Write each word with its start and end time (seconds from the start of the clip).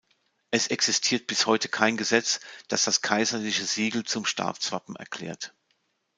Es 0.49 0.65
existiert 0.65 1.27
bis 1.27 1.45
heute 1.45 1.69
kein 1.69 1.95
Gesetz, 1.95 2.39
das 2.69 2.85
das 2.85 3.01
Kaiserliche 3.03 3.65
Siegel 3.65 4.03
zum 4.03 4.25
Staatswappen 4.25 4.95
erklärt. 4.95 5.53